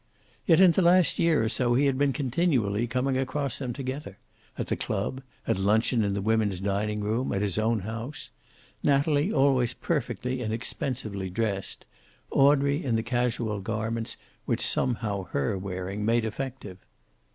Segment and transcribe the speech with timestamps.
[0.47, 4.17] Yet, in the last year or so, he had been continually coming across them together
[4.57, 8.31] at the club, at luncheon in the women's dining room, at his own house,
[8.81, 11.85] Natalie always perfectly and expensively dressed,
[12.31, 16.79] Audrey in the casual garments which somehow her wearing made effective.